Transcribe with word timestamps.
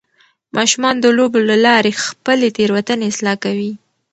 ماشومان 0.57 0.95
د 0.99 1.05
لوبو 1.17 1.39
له 1.49 1.55
لارې 1.65 1.91
خپلې 2.05 2.47
تیروتنې 2.57 3.05
اصلاح 3.11 3.35
کوي. 3.45 3.71